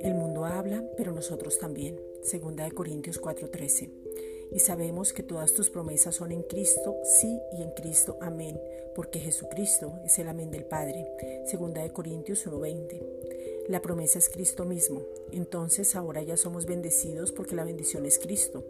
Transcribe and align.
El 0.00 0.14
mundo 0.14 0.44
habla, 0.44 0.84
pero 0.96 1.12
nosotros 1.12 1.58
también. 1.58 1.98
Segunda 2.22 2.64
de 2.64 2.72
Corintios 2.72 3.18
4:13. 3.18 3.90
Y 4.50 4.58
sabemos 4.58 5.14
que 5.14 5.22
todas 5.22 5.54
tus 5.54 5.70
promesas 5.70 6.16
son 6.16 6.30
en 6.32 6.42
Cristo, 6.42 6.96
sí 7.04 7.40
y 7.52 7.62
en 7.62 7.70
Cristo, 7.70 8.18
amén, 8.20 8.60
porque 8.94 9.18
Jesucristo 9.18 9.98
es 10.04 10.18
el 10.18 10.28
amén 10.28 10.50
del 10.50 10.66
Padre. 10.66 11.06
Segunda 11.46 11.82
de 11.82 11.90
Corintios 11.90 12.46
1:20. 12.46 13.00
La 13.68 13.80
promesa 13.80 14.18
es 14.18 14.28
Cristo 14.28 14.64
mismo. 14.64 15.02
Entonces 15.30 15.94
ahora 15.94 16.20
ya 16.22 16.36
somos 16.36 16.66
bendecidos 16.66 17.30
porque 17.30 17.54
la 17.54 17.64
bendición 17.64 18.04
es 18.06 18.18
Cristo. 18.18 18.64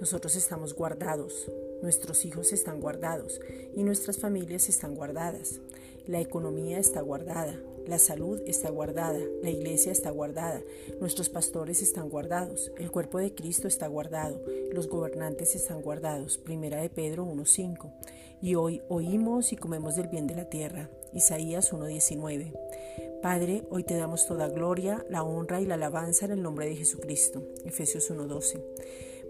Nosotros 0.00 0.36
estamos 0.36 0.74
guardados, 0.74 1.50
nuestros 1.82 2.24
hijos 2.24 2.52
están 2.52 2.80
guardados 2.80 3.40
y 3.74 3.82
nuestras 3.82 4.18
familias 4.18 4.68
están 4.68 4.94
guardadas. 4.94 5.60
La 6.06 6.20
economía 6.20 6.78
está 6.78 7.00
guardada, 7.00 7.60
la 7.88 7.98
salud 7.98 8.40
está 8.46 8.70
guardada, 8.70 9.18
la 9.42 9.50
iglesia 9.50 9.90
está 9.90 10.10
guardada, 10.10 10.62
nuestros 11.00 11.28
pastores 11.28 11.82
están 11.82 12.08
guardados, 12.08 12.70
el 12.78 12.92
cuerpo 12.92 13.18
de 13.18 13.34
Cristo 13.34 13.66
está 13.66 13.88
guardado, 13.88 14.40
los 14.72 14.88
gobernantes 14.88 15.56
están 15.56 15.82
guardados. 15.82 16.38
Primera 16.38 16.80
de 16.80 16.90
Pedro 16.90 17.26
1.5. 17.26 17.92
Y 18.42 18.54
hoy 18.54 18.82
oímos 18.88 19.52
y 19.52 19.56
comemos 19.56 19.96
del 19.96 20.08
bien 20.08 20.28
de 20.28 20.36
la 20.36 20.48
tierra. 20.48 20.88
Isaías 21.12 21.72
1.19. 21.72 23.05
Padre, 23.26 23.64
hoy 23.70 23.82
te 23.82 23.96
damos 23.96 24.24
toda 24.28 24.48
gloria, 24.48 25.04
la 25.10 25.24
honra 25.24 25.60
y 25.60 25.66
la 25.66 25.74
alabanza 25.74 26.26
en 26.26 26.30
el 26.30 26.42
nombre 26.44 26.66
de 26.66 26.76
Jesucristo. 26.76 27.42
Efesios 27.64 28.08
1.12. 28.08 28.62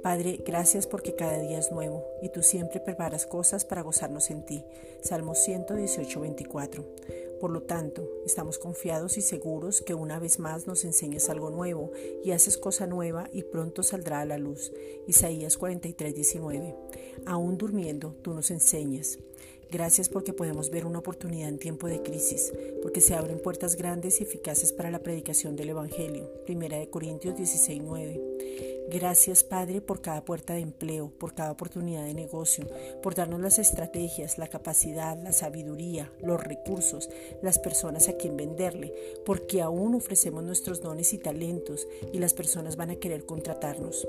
Padre, 0.02 0.42
gracias 0.44 0.86
porque 0.86 1.14
cada 1.14 1.38
día 1.38 1.58
es 1.58 1.72
nuevo 1.72 2.04
y 2.20 2.28
tú 2.28 2.42
siempre 2.42 2.78
preparas 2.78 3.24
cosas 3.24 3.64
para 3.64 3.80
gozarnos 3.80 4.28
en 4.28 4.44
ti. 4.44 4.62
Salmo 5.00 5.32
118.24. 5.32 6.84
Por 7.40 7.50
lo 7.50 7.62
tanto, 7.62 8.06
estamos 8.26 8.58
confiados 8.58 9.16
y 9.16 9.22
seguros 9.22 9.80
que 9.80 9.94
una 9.94 10.18
vez 10.18 10.40
más 10.40 10.66
nos 10.66 10.84
enseñas 10.84 11.30
algo 11.30 11.48
nuevo 11.48 11.90
y 12.22 12.32
haces 12.32 12.58
cosa 12.58 12.86
nueva 12.86 13.30
y 13.32 13.44
pronto 13.44 13.82
saldrá 13.82 14.20
a 14.20 14.26
la 14.26 14.36
luz. 14.36 14.74
Isaías 15.06 15.58
43.19. 15.58 16.76
Aún 17.24 17.56
durmiendo, 17.56 18.14
tú 18.20 18.34
nos 18.34 18.50
enseñas. 18.50 19.18
Gracias 19.70 20.08
porque 20.08 20.32
podemos 20.32 20.70
ver 20.70 20.86
una 20.86 21.00
oportunidad 21.00 21.48
en 21.48 21.58
tiempo 21.58 21.88
de 21.88 22.00
crisis, 22.00 22.52
porque 22.82 23.00
se 23.00 23.14
abren 23.14 23.40
puertas 23.40 23.74
grandes 23.76 24.20
y 24.20 24.22
eficaces 24.22 24.72
para 24.72 24.92
la 24.92 25.00
predicación 25.00 25.56
del 25.56 25.70
Evangelio. 25.70 26.30
Primera 26.44 26.78
de 26.78 26.88
Corintios 26.88 27.34
16:9. 27.34 28.20
Gracias 28.88 29.42
Padre 29.42 29.80
por 29.80 30.00
cada 30.00 30.24
puerta 30.24 30.54
de 30.54 30.60
empleo, 30.60 31.10
por 31.18 31.34
cada 31.34 31.50
oportunidad 31.50 32.04
de 32.04 32.14
negocio, 32.14 32.68
por 33.02 33.16
darnos 33.16 33.40
las 33.40 33.58
estrategias, 33.58 34.38
la 34.38 34.46
capacidad, 34.46 35.20
la 35.20 35.32
sabiduría, 35.32 36.12
los 36.20 36.40
recursos, 36.40 37.10
las 37.42 37.58
personas 37.58 38.08
a 38.08 38.16
quien 38.16 38.36
venderle, 38.36 38.94
porque 39.24 39.60
aún 39.60 39.96
ofrecemos 39.96 40.44
nuestros 40.44 40.80
dones 40.80 41.12
y 41.12 41.18
talentos 41.18 41.88
y 42.12 42.20
las 42.20 42.34
personas 42.34 42.76
van 42.76 42.90
a 42.90 42.96
querer 42.96 43.26
contratarnos. 43.26 44.06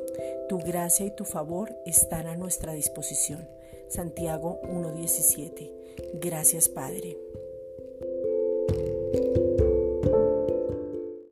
Tu 0.48 0.60
gracia 0.60 1.08
y 1.08 1.16
tu 1.16 1.26
favor 1.26 1.76
están 1.88 2.28
a 2.28 2.38
nuestra 2.38 2.74
disposición. 2.74 3.50
Santiago 3.90 4.60
1.17. 4.64 5.72
Gracias 6.22 6.70
Padre. 6.70 7.18